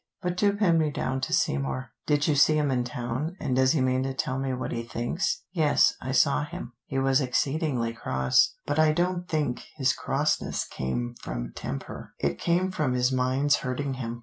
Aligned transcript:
But 0.23 0.35
do 0.35 0.53
pin 0.53 0.79
me 0.79 0.89
down 0.89 1.21
to 1.21 1.31
Seymour. 1.31 1.91
Did 2.07 2.27
you 2.27 2.33
see 2.33 2.57
him 2.57 2.71
in 2.71 2.83
town, 2.83 3.37
and 3.39 3.55
does 3.55 3.73
he 3.73 3.81
mean 3.81 4.01
to 4.01 4.15
tell 4.15 4.39
me 4.39 4.51
what 4.51 4.71
he 4.71 4.81
thinks?" 4.81 5.43
"Yes, 5.51 5.93
I 6.01 6.11
saw 6.11 6.43
him. 6.43 6.73
He 6.87 6.97
was 6.97 7.21
exceedingly 7.21 7.93
cross, 7.93 8.55
but 8.65 8.79
I 8.79 8.93
don't 8.93 9.29
think 9.29 9.61
his 9.77 9.93
crossness 9.93 10.65
came 10.65 11.13
from 11.21 11.53
temper; 11.55 12.15
it 12.17 12.39
came 12.39 12.71
from 12.71 12.93
his 12.93 13.11
mind's 13.11 13.57
hurting 13.57 13.93
him. 13.93 14.19